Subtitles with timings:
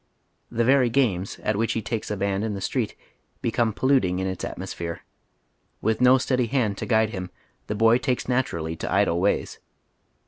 [0.49, 2.95] The very games at which he takes a hand in the street
[3.39, 5.01] become polluting in its atmosphere.
[5.79, 7.29] With no steady hand to guide him,
[7.67, 9.59] the boy takes naturally to idle ways.